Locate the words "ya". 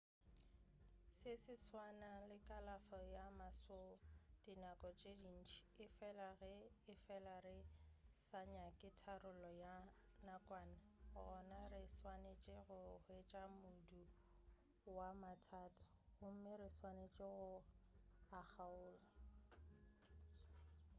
3.15-3.25, 9.63-9.75